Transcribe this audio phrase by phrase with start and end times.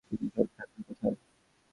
[0.07, 1.15] কিন্তু ছোট্ট থান্ডার কোথায়?